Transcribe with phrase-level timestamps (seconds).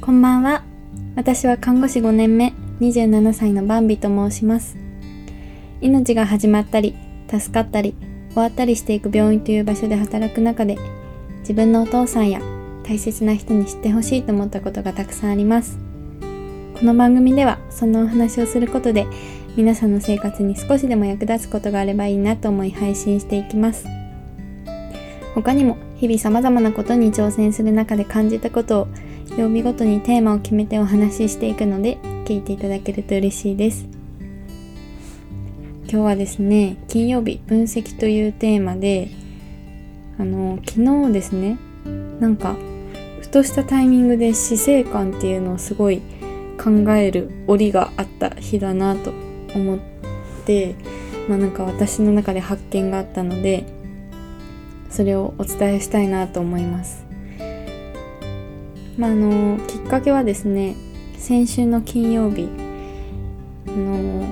[0.00, 0.64] こんばんは。
[1.14, 4.78] 私は看護師5年目、27歳のバンビと申します。
[5.82, 6.96] 命が始まったり、
[7.28, 7.94] 助かったり、
[8.30, 10.78] 終わったりしていく病院という場所で働く中で、
[11.40, 12.40] 自分のお父さんや
[12.82, 15.78] 大切な人に知ってほしいと思ったことがたくさんあります。
[16.78, 19.06] この番組では、そんなお話をすることで、
[19.54, 23.84] 皆さんの生活に少しでも役立つことがあればいいなと思い配信していきます。
[25.34, 28.88] 他にも、日々様々なことに挑戦する中で感じたことを
[29.36, 33.86] 曜日ごとにテーマを決めてお話ししていくので聞いていただけると嬉しいです。
[35.90, 39.10] 今日はですね金曜日分析というテーマで
[40.18, 41.58] あの昨日ですね
[42.20, 42.54] なんか
[43.20, 46.00] ふとしたタイミングで死生観っていうのをすごい
[46.62, 49.12] 考える折があった日だなと
[49.54, 49.78] 思っ
[50.46, 50.76] て
[51.28, 53.66] まあなんか私の中で発見があったので
[54.90, 57.09] それをお伝えしたいなと思います。
[58.98, 60.76] まあ、あのきっかけはですね
[61.16, 62.48] 先週の金曜日
[63.66, 64.26] あの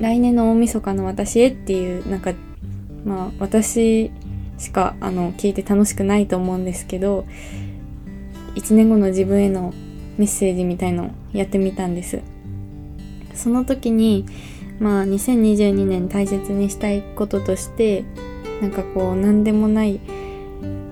[0.00, 2.32] 来年の大晦日の私へっていうなんか
[3.04, 4.10] まあ私
[4.58, 7.26] しかあの聞いて楽しくないと思うんですけど
[8.54, 9.72] 1年後の自分への
[10.18, 12.20] メッセージみたいのをやってみたんです。
[13.34, 14.26] その時に
[14.78, 18.04] まあ2022年大切にしたいこととして
[18.60, 20.00] なんかこう何でもない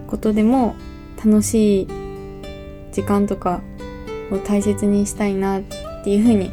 [0.06, 0.74] ことでも
[1.24, 1.99] 楽しい
[2.92, 3.60] 時間とか
[4.30, 5.62] を大切にしたいなっ
[6.04, 6.50] ていうふうに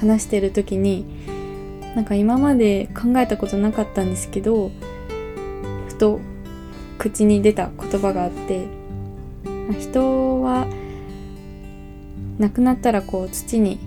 [0.00, 1.04] 話してる時に
[1.94, 4.70] なんか今まで考えたことなかったんですけど
[5.88, 6.20] ふと
[6.98, 8.66] 口に出た言葉があって
[9.78, 10.66] 人は
[12.38, 13.78] 亡くなったらこう土に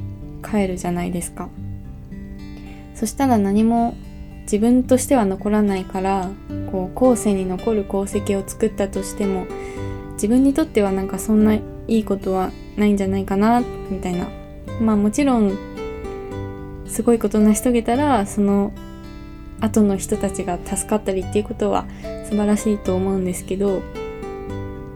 [0.43, 1.49] 帰るじゃないですか。
[2.95, 3.95] そしたら何も
[4.43, 6.31] 自分としては残らないから
[6.71, 9.45] こう後世に残る功績を作ったとしても
[10.13, 14.27] 自分にとってはなんかそんないいことはないんじゃないかなみたいな。
[14.81, 15.57] まあもちろん
[16.85, 18.71] すごいこと成し遂げたらその
[19.59, 21.85] 後の人たちが助かったりっていうことは
[22.25, 23.81] 素晴らしいと思うんですけど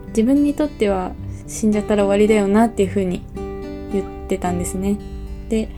[0.08, 1.12] 自分にとっては
[1.46, 3.22] 死んじゃったら終わりだよなっていうふうに
[3.92, 4.98] 言ってたんですね。
[5.48, 5.68] で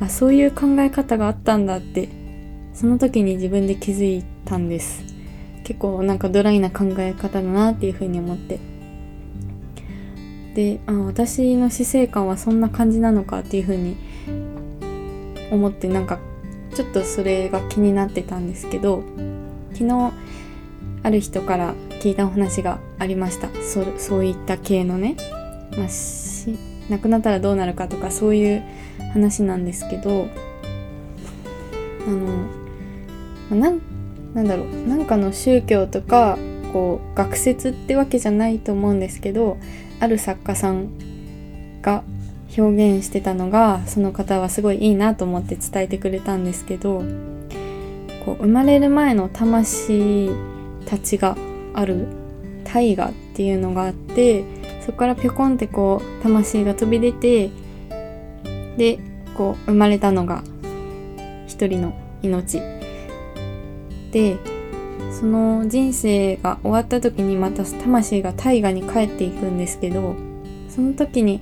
[0.00, 2.08] あそういう考え方があったんだって
[2.72, 5.04] その時に自分で気づいたんです。
[5.64, 8.69] 結構なんかドライな考え方だなっていうふうに思って。
[10.54, 13.96] であ私の死生観はそんな感じなのかっていうふうに
[15.50, 16.18] 思ってなんか
[16.74, 19.02] ちょっとそれが気になってたんですけど
[19.72, 20.12] 昨日
[21.02, 23.48] ある人から聞いたお話がありました。
[23.62, 25.16] そそういった系のね、
[25.76, 28.62] まあ、し亡くなったらどうなるかとかそういう
[29.12, 30.28] 話なんですけど
[32.06, 32.10] あ
[33.54, 33.80] のなん
[34.34, 34.88] なんだろう。
[34.88, 36.38] なんかの宗教とか
[36.72, 39.58] こう学説ってわけじゃないと思うんですけど
[40.00, 40.88] ある作家さん
[41.82, 42.02] が
[42.56, 47.02] 表現してたのがその方はすごいいいなと思って伝えてくれたんですけど
[48.24, 50.30] こう生まれる前の魂
[50.86, 51.36] たちが
[51.74, 52.06] ある
[52.64, 54.44] 大河っていうのがあって
[54.80, 57.50] そこからぴょこんってこう魂が飛び出て
[58.76, 58.98] で
[59.36, 60.42] こう生まれたのが
[61.46, 62.60] 一人の命。
[64.12, 64.36] で
[65.12, 70.16] その人生が終わった時にまた魂が大河に帰っていくんですけど
[70.68, 71.40] その時に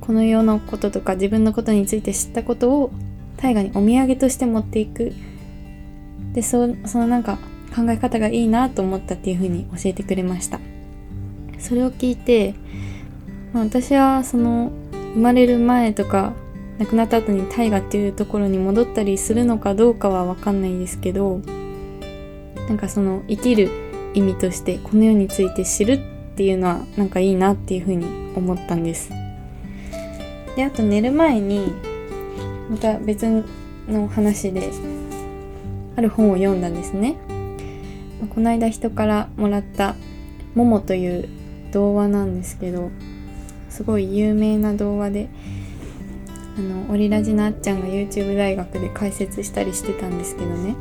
[0.00, 2.90] この世のこととか自分のことについて知ったことを
[3.36, 5.12] 大河にお土産として持っていく。
[6.34, 7.38] でそそのなんか
[7.74, 10.60] 考え方がいいなと思ったっていうふうに教えてくれました。
[11.58, 12.54] それを聞いて、
[13.52, 14.72] まあ、私はその
[15.14, 16.34] 生まれる前とか
[16.78, 21.40] 亡くなった後に大河っていうところに戻ったりするのかどうかは分かんないですけど
[22.68, 23.70] なんかその生きる
[24.14, 25.98] 意味としてこの世について知るっ
[26.36, 29.10] ていうのはなんかいいなっていうふうに思ったんです。
[30.56, 31.72] であと寝る前に
[32.70, 33.26] また別
[33.88, 34.70] の話で
[35.96, 37.16] ある本を読んだんですね。
[38.34, 39.96] この間人からもらった
[40.54, 41.28] 「もも」という
[41.72, 42.90] 童話なんですけど
[43.68, 45.28] すごい有名な童話で
[46.56, 50.74] あのオリラジのあっちゃんが YouTube 大学で解説したりしてたんですけどね。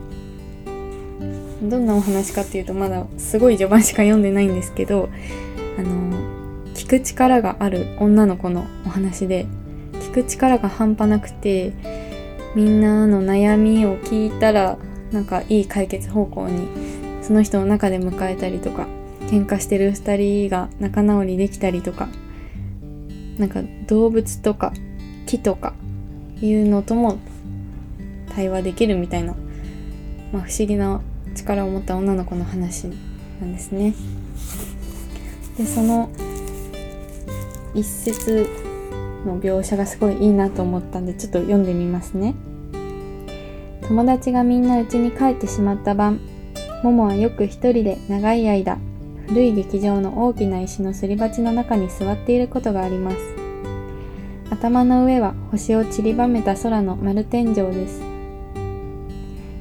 [1.69, 5.10] どんなお話かっていうとまだすごい序盤しか読んでないんですけど
[5.77, 6.13] あの
[6.74, 9.45] 聞く力がある女の子のお話で
[9.94, 11.74] 聞く力が半端なくて
[12.56, 14.77] みんなの悩みを聞いたら
[15.12, 16.68] なんかいい解決方向に
[17.21, 18.88] その人の中で迎えたりとか
[19.27, 20.18] 喧嘩してる2
[20.48, 22.10] 人が仲直りできたりとか
[23.38, 24.74] なんか動物とか
[25.25, 25.74] 木とか
[26.42, 27.18] いうのとも
[28.36, 29.33] 対話できるみたいな、
[30.31, 31.01] まあ、不思議な
[31.34, 32.88] 力を持った女の子の話
[33.40, 33.94] なんですね。
[35.58, 36.10] でその
[37.74, 38.48] 一節
[39.26, 42.36] の描写がすごいいいなと思ったんでちょっと読んでみますね。
[43.88, 46.20] 友達がみんな家に帰ってしまった晩
[46.84, 48.78] ももはよく一人で長い間
[49.28, 53.18] 古い劇場の大きな石のすり鉢の中に座っていることがあります。
[54.50, 58.02] 頭の上は星を散りばめた空の丸天井です。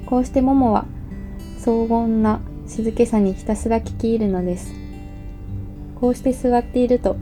[0.05, 0.85] こうしてももは
[1.65, 4.75] 荘厳な静けさにひたすら聞き入るのです。
[6.01, 7.17] こうして座っていると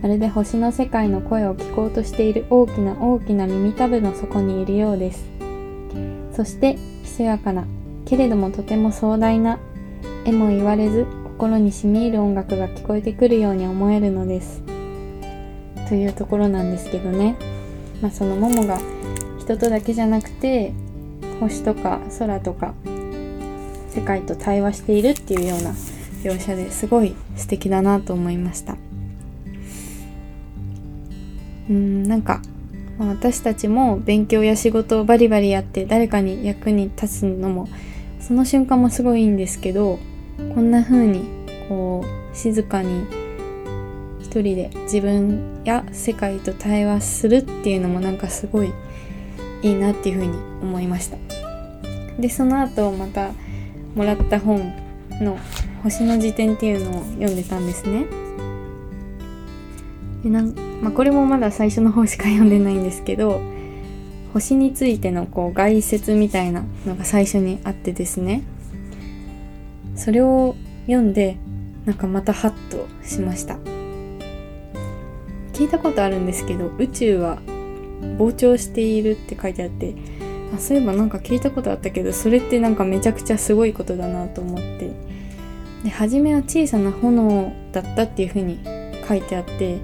[0.00, 5.28] まるで星の世界の声を聞こうとしている大きな大きな耳たぶの底にいるようです。
[6.32, 7.66] そしてひそやかな
[8.04, 9.58] けれどもとても壮大な
[10.24, 14.62] 絵も言われず心に染み入る音楽が聞こえてくるように思えるのです。
[15.88, 17.34] というところなんですけどね、
[18.00, 18.78] まあ、そのももが
[19.40, 20.72] 人とだけじゃなくて
[21.40, 22.72] 星とか空とか
[23.90, 25.70] 世界と対話しているっていうような
[26.22, 28.76] 描写ですごい素敵だなと思いました。
[31.68, 32.42] うんなんか
[32.98, 37.68] 私たちも勉強や仕事をバリバリやって誰かに役に立つのも
[38.20, 39.98] その瞬間もすごいいいんですけど
[40.54, 41.28] こんな風に
[41.68, 43.06] こう静かに
[44.20, 48.72] 一人で自分や世界と対話するっていうのもなんかすごい
[49.62, 51.16] いいなっていう風に思いました。
[52.18, 53.30] でその後また
[53.94, 54.72] もらった本
[55.20, 55.38] の
[55.82, 58.06] 「星の辞典」っていうのを読んでたんですね。
[60.22, 63.40] でなんまあ、これもまだ最初の方しか読んでないんですけど
[64.32, 68.42] 星についてのこう概説みたいなのが最初にあってですね。
[69.96, 70.56] それを
[70.86, 71.36] 読んで
[71.84, 73.58] なんかまたハッとしました。
[75.52, 77.38] 聞いたことあるんですけど宇宙は
[78.18, 79.94] 膨張しているって書いてあって
[80.54, 84.90] あそういえばなんか聞いたことあったけどそれってなんかめちゃくちゃすごいことだなと思って。
[85.84, 88.60] で初めは小さな炎だったっていう風に
[89.08, 89.78] 書いてあって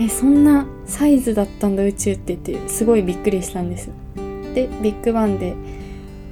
[0.00, 3.90] えそんなサイズだったんだ宇宙って言ってすごいびっくりしたんです。
[4.54, 5.54] でビッグバンで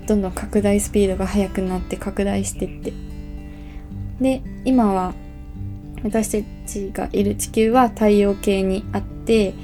[0.06, 2.92] どんどん拡大スピードが速くなって拡大してって。
[4.20, 5.14] で今は
[6.04, 9.54] 私たちがいる地球は太陽系にあって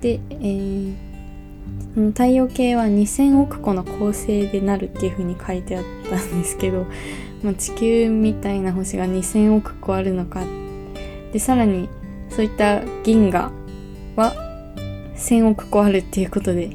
[0.00, 0.94] で、えー、
[2.12, 6.86] 太陽系は2000億個の構成でなるっていう風に書いてあったんですけど、
[7.42, 10.42] まあ、地球みたいな星が2000億個あるのか。
[11.32, 11.88] でさらに
[12.28, 13.50] そういった銀河
[14.14, 14.34] は
[15.16, 16.70] 1000億個あるっていうことで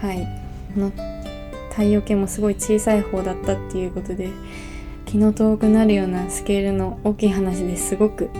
[0.00, 0.26] はい。
[0.74, 0.92] この
[1.70, 4.30] 太陽系もすごい小さい方だったっていうことで
[5.06, 8.30] 気の遠くなるようなスケールの大きい話ですごく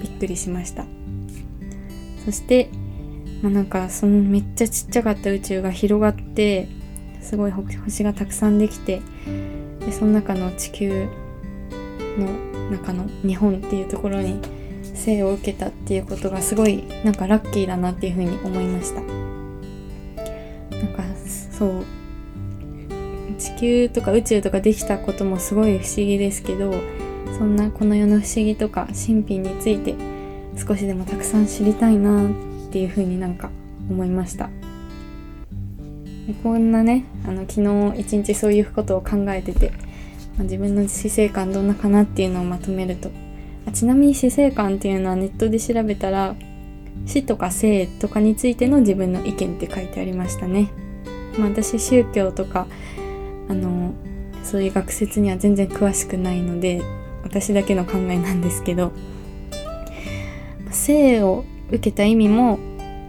[0.00, 0.84] びっくりしました。
[2.24, 2.70] そして
[3.42, 6.68] まあ、なんかそのめっちゃちっちゃかった宇宙が広がって
[7.20, 9.00] すごい星がたくさんできて
[9.80, 11.08] でその中の地球
[12.18, 14.40] の中の日本っていうところに
[14.94, 19.00] 生を受けたっていうことがすごいなんかラッキーだなっていうふうに思いました。
[19.00, 21.02] なんか
[21.50, 21.84] そう
[23.38, 26.74] 地球とか宇宙とかできたこともすごい不思議ですけど
[27.38, 29.94] そんなこの世の不思議とか神秘について
[30.56, 33.50] 少しでもたくさん知りたいなってっていうふうになんか
[33.90, 34.50] 思いました。
[36.26, 39.70] でこんなねあの昨日一日そういうことを考えてて、
[40.36, 43.10] まあ、自分の死生観どんなかなっていうのをまとめると。
[43.66, 46.34] あちなみに死生観っていうのはネットで調べたら
[47.06, 50.70] 死とか生とかについての自分の意見って書いてありましたね、
[51.38, 52.66] まあ、私宗教とか
[53.48, 53.92] あの
[54.42, 56.80] そういう学説には全然詳しくないので
[57.22, 58.92] 私だけの考えなんですけど。
[60.88, 62.58] 生を受けた意味も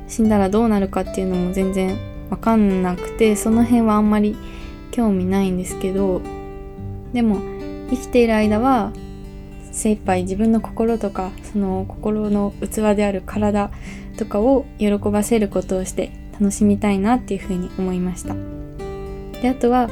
[0.08, 1.98] 死んだらどうなるかっていうのも全然
[2.30, 4.36] わかんなくてその辺はあんまり
[4.92, 6.22] 興味ないんですけど
[7.13, 7.39] でも
[7.89, 8.92] 生きている間は
[9.72, 13.72] 精一杯自分の心とかその心の器である体
[14.18, 18.36] とかを喜ばせることをして楽しみたいなっていうふうに思いました。
[19.42, 19.89] であとは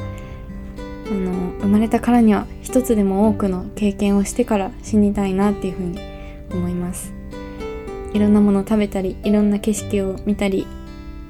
[1.09, 5.99] あの生まれたからには一つでも多くの経験をしてから死にたいなっていうふうに
[6.51, 7.16] 思います。
[8.17, 10.65] いろんなもの食べたりいろんな景色を見たり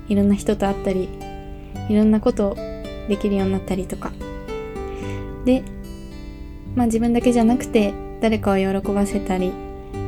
[0.07, 1.09] いろんな人と会ったり
[1.89, 2.55] いろんなことを
[3.09, 4.13] できるようになったりとか。
[5.43, 5.63] で
[6.75, 9.51] まあ自分だけじゃなくて誰かを喜ばせたり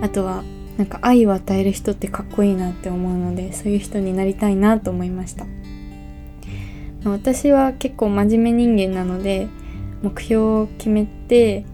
[0.01, 0.43] あとは
[0.77, 5.45] なんか愛を与える人ってかっこいいなって思うのでそういう人になりたいなと思いました。
[7.03, 9.49] 私は結構真面目人間なので
[10.01, 11.65] 目標を決めて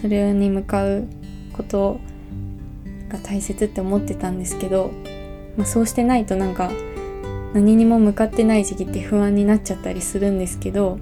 [0.00, 1.08] それに向かう
[1.52, 2.00] ことを
[3.08, 4.90] が大切って思ってたんですけど、
[5.56, 6.70] まあ、そうしてないとなんか
[7.54, 10.98] 何にも向かってない時期って不安になっちゃったりするんですけど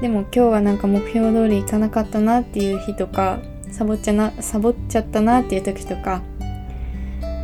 [0.00, 6.22] でも今日はなんか目標通りいかなかったなっていう日とかサボっちゃなサボっちゃったなっていう時とか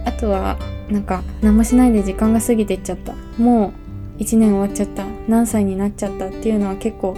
[0.04, 0.58] あとは
[0.90, 3.14] なんか何もしないで時間が過ぎてっちゃった。
[3.38, 3.72] も
[4.18, 5.06] う1年終わっちゃった。
[5.28, 7.16] 何歳になっちゃったっていうのは結構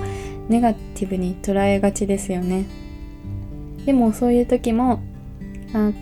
[0.49, 2.65] ネガティブに捉えがちですよね。
[3.85, 5.01] でもそういう時も
[5.73, 5.93] あ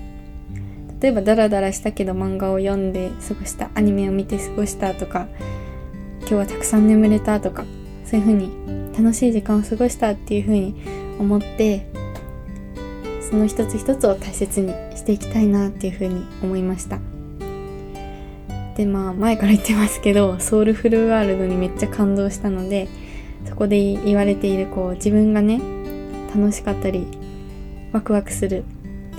[1.01, 5.27] 例えばダラダラしたけど漫画を読んで過ごしたアニメを見て過ごしたとか
[6.21, 7.65] 今日はたくさん眠れたとか
[8.05, 10.75] そういう風に楽しい時間を過ごしたっていう風に
[11.19, 11.87] 思って
[13.29, 17.01] その一つ一つを大切にしていきたいなっていう風に思いました。
[18.77, 22.89] でまあ前から言ってますけどソウルフルワールドにめっちゃ感動したので
[23.47, 25.61] そこで言われているこう自分がね
[26.35, 27.07] 楽しかったり
[27.93, 28.65] ワクワクする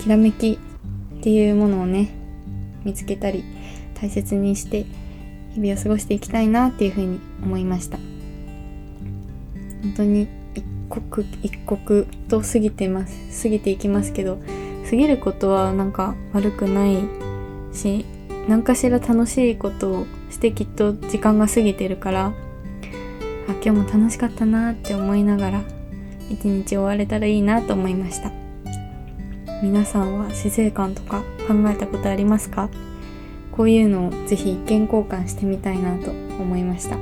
[0.06, 0.56] きらめき
[1.18, 2.10] っていうものをね
[2.84, 3.42] 見つけたり
[4.00, 4.86] 大切にして
[5.52, 7.98] 日々を過ごしていきたいなっていうふうに思いました。
[9.82, 14.38] 本当に一刻一刻と過ぎてます過ぎていきますけど
[14.88, 16.98] 過ぎることはなんか悪くない
[17.72, 18.06] し
[18.48, 22.32] 何かしら楽しいことをしてきっと時間が過ぎてるからあ
[23.48, 25.62] 今日も楽しかったなって思いながら
[26.30, 28.45] 一日終われたらいいなと思いました。
[29.62, 32.68] 皆さんは死生観とか考えたことありますか？
[33.52, 36.98] こういうのをぜひ意見交換してみたいなと思いました。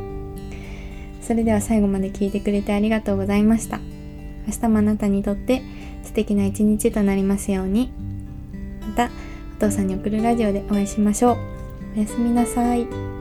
[1.21, 3.81] それでは最後まで聞いてくれてありがとうございました。
[4.47, 5.63] 明日もあなたにとって
[6.05, 7.91] 素敵な一日となりますように。
[8.83, 9.11] また
[9.57, 11.37] お父さんに送るラジオでお会いしましょう。
[11.97, 13.14] おやすみなさい。